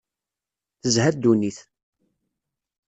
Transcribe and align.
Tezha 0.81 1.09
ddunit. 1.15 1.57